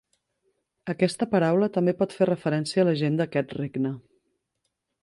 Aquesta 0.93 1.27
paraula 1.35 1.69
també 1.75 1.95
pot 2.01 2.17
fer 2.21 2.29
referència 2.31 2.87
a 2.87 2.89
la 2.91 2.99
gent 3.05 3.21
d'aquest 3.21 3.57
regne. 3.61 3.95